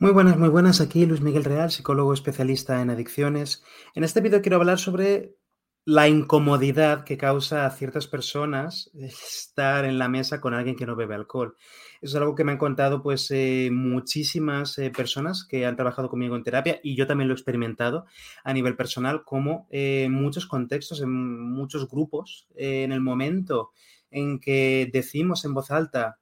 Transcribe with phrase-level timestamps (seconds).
[0.00, 0.80] Muy buenas, muy buenas.
[0.80, 3.62] Aquí Luis Miguel Real, psicólogo especialista en adicciones.
[3.94, 5.36] En este vídeo quiero hablar sobre
[5.84, 10.96] la incomodidad que causa a ciertas personas estar en la mesa con alguien que no
[10.96, 11.56] bebe alcohol.
[12.02, 16.08] Eso es algo que me han contado pues eh, muchísimas eh, personas que han trabajado
[16.08, 18.06] conmigo en terapia y yo también lo he experimentado
[18.42, 21.12] a nivel personal como eh, en muchos contextos, en
[21.52, 23.70] muchos grupos, en el momento
[24.10, 26.18] en que decimos en voz alta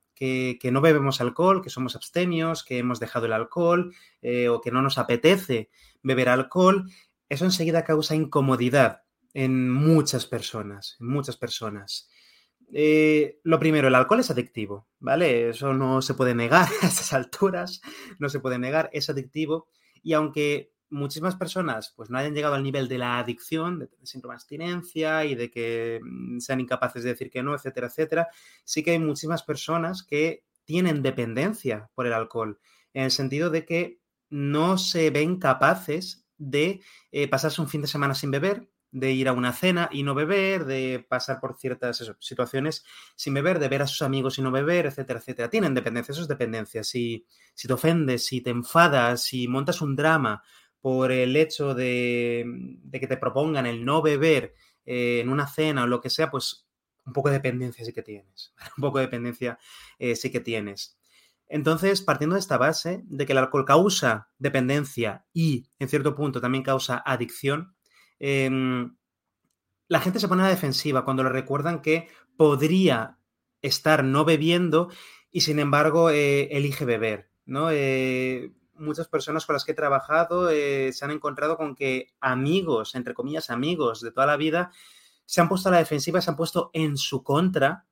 [0.61, 4.71] que, no bebemos alcohol, que somos abstemios, que hemos dejado el alcohol eh, o que
[4.71, 5.69] no nos apetece
[6.03, 6.89] beber alcohol,
[7.29, 9.03] eso enseguida causa incomodidad
[9.35, 12.09] en muchas personas, en muchas personas.
[12.73, 15.51] Eh, lo primero, el alcohol es adictivo, ¿vale?
[15.51, 17.81] Eso no se puede negar a estas alturas,
[18.21, 19.67] no se puede negar, es adictivo.
[20.05, 24.35] Y aunque muchísimas personas pues no hayan llegado al nivel de la adicción, de síndrome
[24.35, 28.29] de abstinencia y de que mm, sean incapaces de decir que no, etcétera, etcétera,
[28.65, 32.61] sí que hay muchísimas personas que tienen dependencia por el alcohol,
[32.93, 37.89] en el sentido de que no se ven capaces de eh, pasarse un fin de
[37.89, 42.15] semana sin beber, de ir a una cena y no beber, de pasar por ciertas
[42.21, 42.85] situaciones
[43.17, 45.49] sin beber, de ver a sus amigos y no beber, etcétera, etcétera.
[45.49, 46.85] Tienen dependencia, eso es dependencia.
[46.85, 50.43] Si, si te ofendes, si te enfadas, si montas un drama
[50.83, 52.45] por el hecho de,
[52.93, 56.67] que te propongan el no beber eh, en una cena o lo que sea, pues
[57.07, 58.53] un poco de dependencia sí que tienes.
[58.77, 59.59] un poco de dependencia
[59.99, 60.99] eh, sí que tienes.
[61.47, 66.41] Entonces, partiendo de esta base de que el alcohol causa dependencia y, en cierto punto,
[66.41, 67.77] también causa adicción,
[68.19, 68.97] em,
[69.89, 73.19] la gente se pone a la defensiva cuando le recuerdan que podría
[73.61, 74.89] estar no bebiendo
[75.31, 77.31] y, sin embargo, eh, elige beber.
[77.45, 77.69] ¿no?
[78.83, 83.15] Muchas personas con las que he trabajado eh, se han encontrado con que amigos, entre
[83.15, 84.71] comillas, amigos de toda la vida,
[85.25, 87.87] se han puesto a la defensiva, se han puesto en su contra,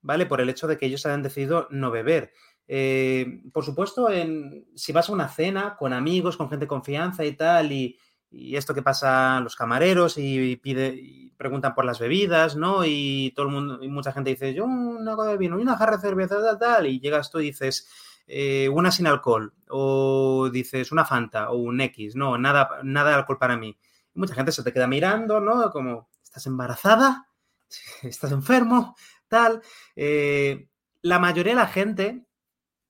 [0.00, 0.26] ¿vale?
[0.26, 2.32] Por el hecho de que ellos hayan decidido no beber.
[2.68, 7.24] Eh, por supuesto, en, si vas a una cena con amigos, con gente de confianza
[7.24, 7.98] y tal, y,
[8.30, 12.84] esto que pasa los camareros y, pide, y preguntan por las bebidas, ¿no?
[12.84, 15.78] Y todo el mundo, y mucha gente dice, yo una copa de vino y una
[15.78, 17.88] jarra de cerveza, tal, tal, y llegas tú y dices,
[18.28, 23.16] eh, una sin alcohol, o dices una Fanta o un X, no, nada, nada de
[23.16, 23.76] alcohol para mí.
[24.14, 25.70] mucha gente se te queda mirando, ¿no?
[25.70, 27.28] Como, ¿estás embarazada?
[28.02, 28.96] ¿Estás enfermo?
[29.28, 29.62] Tal.
[29.96, 30.68] Eh,
[31.00, 32.26] la mayoría de la gente,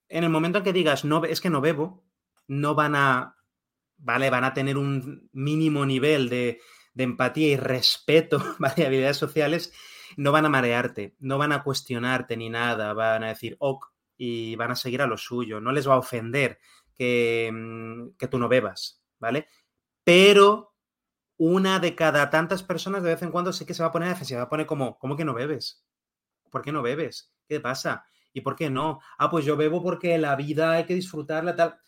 [0.08, 2.04] en el momento en que digas, no, es que no bebo,
[2.48, 3.36] no van a,
[3.96, 4.30] ¿vale?
[4.30, 6.60] Van a tener un mínimo nivel de,
[6.94, 8.86] de empatía y respeto, ¿vale?
[8.86, 9.72] Habilidades sociales,
[10.16, 13.86] no van a marearte, no van a cuestionarte ni nada, van a decir, ok,
[14.18, 15.60] y van a seguir a lo suyo.
[15.60, 16.58] No les va a ofender
[16.94, 19.48] que, mm, que tú no bebas, ¿vale?
[20.04, 20.74] Pero
[21.38, 24.08] una de cada tantas personas de vez en cuando sí que se va a poner
[24.08, 25.84] defensiva, va a poner como, ¿cómo que no bebes?
[26.50, 27.32] ¿Por qué no bebes?
[27.46, 28.04] ¿Qué pasa?
[28.32, 29.00] ¿Y por qué no?
[29.18, 31.78] Ah, pues yo bebo porque la vida hay que disfrutarla, tal.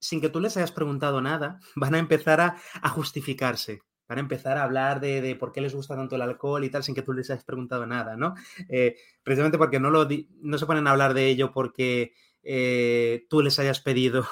[0.00, 4.58] Sin que tú les hayas preguntado nada, van a empezar a, a justificarse para empezar
[4.58, 7.12] a hablar de, por qué les gusta tanto el alcohol y tal, sin que tú
[7.12, 8.34] les hayas preguntado nada, ¿no?
[8.68, 10.06] Eh, precisamente porque no, lo
[10.40, 12.12] no se ponen a hablar de ello porque
[12.42, 14.26] eh, tú les hayas pedido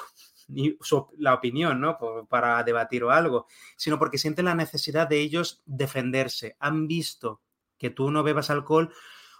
[1.17, 1.97] la opinión, ¿no?
[2.29, 6.55] para debatir o algo, sino porque sienten la necesidad de ellos defenderse.
[6.59, 7.41] Han visto
[7.77, 8.93] que tú no bebas alcohol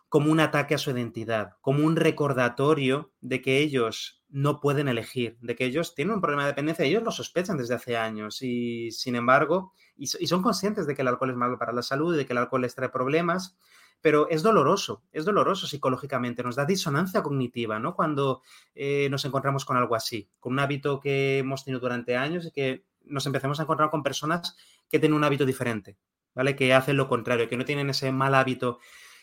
[0.10, 5.38] como un ataque a su identidad, como un recordatorio de que ellos no pueden elegir,
[5.42, 8.90] de que ellos tienen un problema de dependencia, ellos lo sospechan desde hace años y
[8.90, 12.26] sin embargo, y, son conscientes de que el alcohol es malo para la salud, de
[12.26, 13.56] que el alcohol les trae problemas,
[14.02, 17.96] pero es doloroso, es doloroso psicológicamente, nos da disonancia cognitiva, ¿no?
[17.96, 18.42] Cuando
[18.74, 22.52] eh, nos encontramos con algo así, con un hábito que hemos tenido durante años y
[22.52, 24.58] que nos empezamos a encontrar con personas
[24.90, 25.96] que tienen un hábito diferente,
[26.34, 26.56] ¿vale?
[26.56, 28.80] Que hacen lo contrario, que no tienen ese mal hábito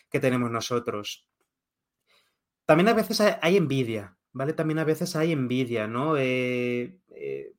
[0.09, 1.27] que tenemos nosotros.
[2.65, 4.53] También a veces hay envidia, ¿vale?
[4.53, 6.17] También a veces hay envidia, ¿no?
[6.17, 7.53] Eh, eh,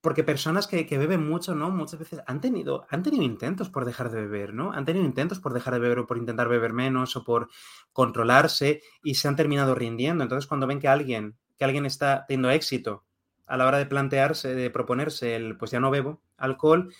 [0.00, 1.70] porque personas que, beben mucho, ¿no?
[1.70, 4.72] Muchas veces han tenido, han tenido intentos por dejar de beber, ¿no?
[4.72, 7.48] Han tenido intentos por dejar de beber o por intentar beber menos o por
[7.92, 10.24] controlarse y se han terminado rindiendo.
[10.24, 13.04] Entonces, cuando ven que alguien, que alguien está teniendo éxito
[13.46, 16.94] a la hora de plantearse, de proponerse el, pues ya no bebo alcohol,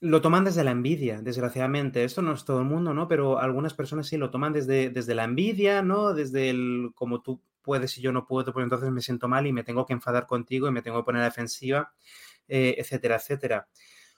[0.00, 2.04] lo toman desde la envidia, desgraciadamente.
[2.04, 3.08] Esto no es todo el mundo, ¿no?
[3.08, 6.14] Pero algunas personas sí lo toman desde, desde la envidia, ¿no?
[6.14, 9.52] Desde el, como tú puedes y yo no puedo, pues entonces me siento mal y
[9.52, 11.92] me tengo que enfadar contigo y me tengo que poner a defensiva,
[12.46, 13.68] eh, etcétera, etcétera.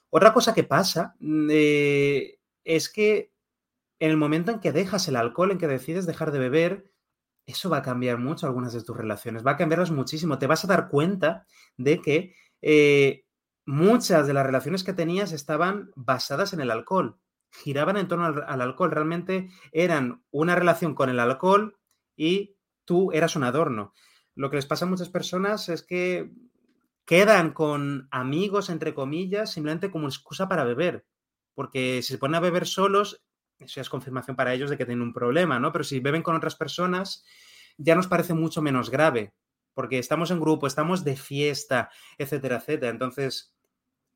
[0.09, 3.33] Otra cosa que pasa mm, eh, es que
[3.99, 6.91] en el momento en que dejas el alcohol, en que decides dejar de beber,
[7.45, 10.39] eso va a cambiar mucho algunas de tus relaciones, va a cambiarlas muchísimo.
[10.39, 11.45] Te vas a dar cuenta
[11.77, 13.25] de que eh,
[13.65, 17.19] muchas de las relaciones que tenías estaban basadas en el alcohol,
[17.51, 21.77] giraban en torno al alcohol, realmente eran una relación con el alcohol
[22.15, 22.55] y
[22.85, 23.93] tú eras un adorno.
[24.33, 26.31] lo que les pasa a muchas personas es que
[27.05, 31.05] quedan con amigos, entre comillas, simplemente como excusa para beber.
[31.53, 33.23] Porque si se ponen a beber solos,
[33.59, 35.71] eso es confirmación para ellos de que tienen un problema, ¿no?
[35.71, 37.25] Pero si beben con otras personas,
[37.77, 39.33] ya nos parece mucho menos grave,
[39.73, 42.91] porque estamos en grupo, estamos de fiesta, etcétera, etcétera.
[42.91, 43.53] Entonces,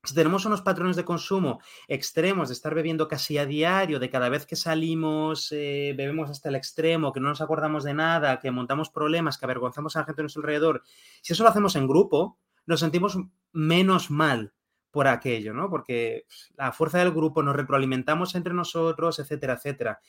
[0.05, 4.29] si tenemos unos patrones de consumo extremos, de estar bebiendo casi a diario, de cada
[4.29, 8.51] vez que salimos eh, bebemos hasta el extremo, que no nos acordamos de nada, que
[8.51, 10.83] montamos problemas, que avergonzamos a la gente a nuestro alrededor,
[11.21, 13.17] si eso lo hacemos en grupo, nos sentimos
[13.51, 14.53] menos mal
[14.91, 15.69] por aquello, ¿no?
[15.69, 16.25] Porque
[16.55, 19.99] la fuerza del grupo nos retroalimentamos entre nosotros, etcétera, etcétera.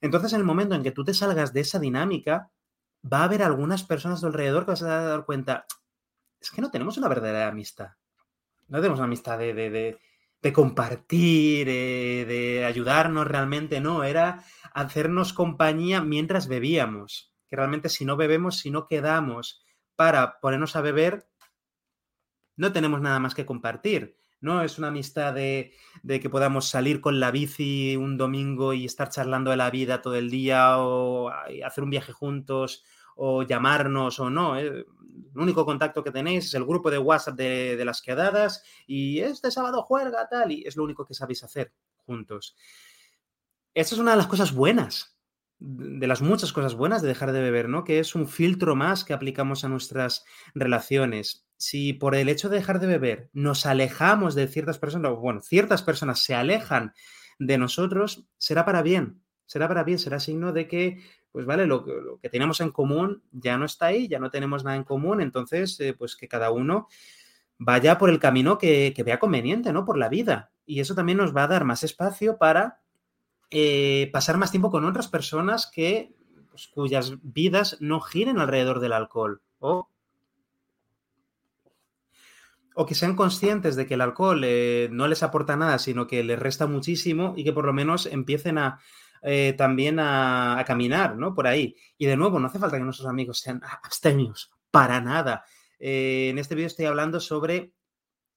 [0.00, 2.50] Entonces, en el momento en que tú te salgas de esa dinámica,
[3.02, 5.66] va a haber algunas personas a tu alrededor que vas a dar cuenta,
[6.40, 7.90] es que no tenemos una verdadera amistad.
[8.68, 9.98] No tenemos una amistad de,
[10.52, 17.34] compartir, eh, de ayudarnos realmente, no, era hacernos compañía mientras bebíamos.
[17.48, 19.64] Que realmente si no bebemos, si no quedamos
[19.96, 21.28] para ponernos a beber,
[22.56, 24.16] no tenemos nada más que compartir.
[24.40, 25.72] No es una amistad de,
[26.06, 30.14] que podamos salir con la bici un domingo y estar charlando de la vida todo
[30.14, 31.30] el día o
[31.64, 32.84] hacer un viaje juntos
[33.16, 34.58] o llamarnos o no.
[34.58, 34.86] Eh, el
[35.34, 39.82] único contacto que tenéis es el grupo de WhatsApp de, las quedadas y este sábado
[39.82, 42.56] juega tal y es lo único que sabéis hacer juntos.
[43.74, 45.18] Esa es una de las cosas buenas,
[45.58, 47.84] de las muchas cosas buenas de dejar de beber, ¿no?
[47.84, 51.46] Que es un filtro más que aplicamos a nuestras relaciones.
[51.60, 55.82] Si por el hecho de dejar de beber nos alejamos de ciertas personas, bueno, ciertas
[55.82, 56.94] personas se alejan
[57.38, 60.98] de nosotros, será para bien, será para bien, será signo de que
[61.32, 61.84] pues vale, lo,
[62.20, 65.78] que tenemos en común ya no está ahí, ya no tenemos nada en común, entonces,
[65.80, 66.88] eh, pues que cada uno
[67.58, 69.84] vaya por el camino que, vea conveniente, ¿no?
[69.84, 70.50] Por la vida.
[70.66, 72.80] Y eso también nos va a dar más espacio para
[73.50, 76.14] eh, pasar más tiempo con otras personas que,
[76.48, 79.42] pues, cuyas vidas no giren alrededor del alcohol.
[79.58, 79.88] O,
[82.80, 86.24] o que sean conscientes de que el alcohol eh, no les aporta nada, sino que
[86.24, 88.80] les resta muchísimo y que por lo menos empiecen a,
[89.20, 91.34] eh, también a, caminar, ¿no?
[91.34, 91.76] Por ahí.
[91.98, 95.44] Y de nuevo, no hace falta que nuestros amigos sean abstemios, para nada.
[95.78, 97.74] Eh, en este vídeo estoy hablando sobre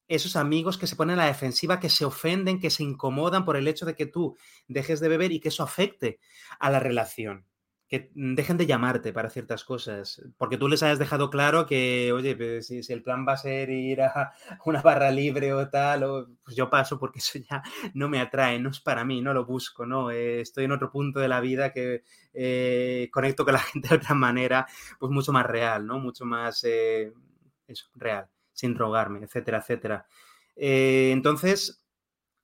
[0.09, 3.55] esos amigos que se ponen a la defensiva, que se ofenden, que se incomodan por
[3.55, 4.35] el hecho de que tú
[4.67, 6.19] dejes de beber y que eso afecte
[6.59, 7.45] a la relación
[7.93, 12.63] que dejen de llamarte para ciertas cosas, porque tú les hayas dejado claro que, oye,
[12.63, 14.33] si, el plan va a ser ir a
[14.65, 16.03] una barra libre o tal,
[16.43, 17.61] pues yo paso porque eso ya
[17.93, 20.09] no me atrae, no es para mí, no lo busco, ¿no?
[20.09, 22.03] Eh, estoy en otro punto de la vida que
[22.33, 24.65] eh, conecto con la gente de otra manera,
[24.99, 25.99] pues mucho más real, ¿no?
[25.99, 27.13] Mucho más, eh,
[27.67, 30.07] eso, real, sin rogarme, etcétera, etcétera.
[30.55, 31.85] entonces,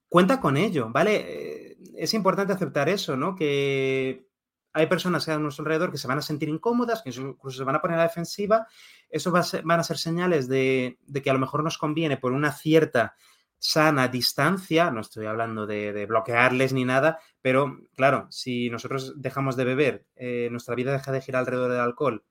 [0.08, 1.76] cuenta con ello, ¿vale?
[1.96, 3.34] es importante aceptar eso, ¿no?
[3.34, 4.29] Que
[4.72, 7.76] hay personas a nuestro alrededor que se van a sentir incómodas, que incluso se van
[7.76, 8.66] a poner a la defensiva.
[9.08, 12.52] Eso va van a ser señales de, que a lo mejor nos conviene por una
[12.52, 13.14] cierta
[13.58, 19.64] sana distancia, no estoy hablando de, bloquearles ni nada, pero claro, si nosotros dejamos de
[19.64, 22.24] beber, eh, nuestra vida deja de girar alrededor del alcohol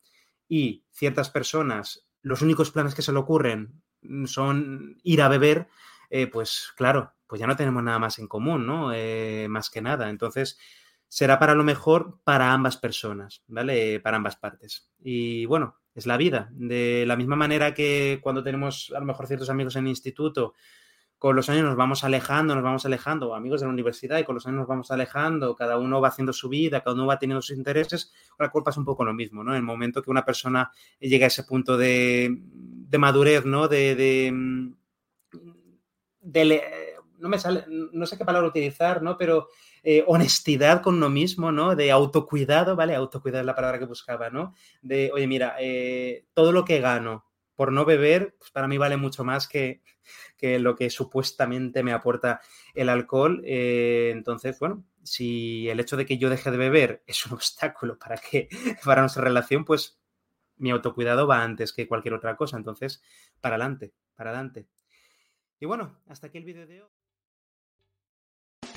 [0.47, 3.83] y ciertas personas, los únicos planes que se le ocurren
[4.25, 5.67] son ir a beber,
[6.09, 8.91] eh, pues claro, pues ya no tenemos nada más en común, ¿no?
[8.91, 10.09] Eh, más que nada.
[10.09, 10.57] Entonces,
[11.09, 13.99] será para lo mejor para ambas personas, ¿vale?
[13.99, 14.91] Para ambas partes.
[14.99, 16.49] Y bueno, es la vida.
[16.51, 20.53] De la misma manera que cuando tenemos a lo mejor ciertos amigos en el instituto,
[21.17, 24.35] con los años nos vamos alejando, nos vamos alejando, amigos de la universidad, y con
[24.35, 27.41] los años nos vamos alejando, cada uno va haciendo su vida, cada uno va teniendo
[27.41, 29.51] sus intereses, la culpa es un poco lo mismo, ¿no?
[29.51, 32.39] En el momento que una persona llega a ese punto de,
[32.97, 33.67] madurez, ¿no?
[33.67, 34.71] De, de,
[36.21, 39.17] de, no me sale, no sé qué palabra utilizar, ¿no?
[39.17, 39.49] Pero
[39.83, 41.75] eh, honestidad con uno mismo, ¿no?
[41.75, 42.95] De autocuidado, ¿vale?
[42.95, 44.53] Autocuidado es la palabra que buscaba, ¿no?
[44.81, 47.25] De, oye, mira, eh, todo lo que gano
[47.59, 49.81] por no beber, pues para mí vale mucho más que,
[50.41, 52.39] lo que supuestamente me aporta
[52.73, 53.41] el alcohol.
[53.45, 57.99] Eh, entonces, bueno, si el hecho de que yo deje de beber es un obstáculo
[57.99, 58.47] para que
[58.85, 59.99] para nuestra relación, pues
[60.55, 62.55] mi autocuidado va antes que cualquier otra cosa.
[62.55, 63.01] Entonces,
[63.41, 64.67] para adelante, para adelante.
[65.59, 66.89] Y bueno, hasta aquí el vídeo de hoy.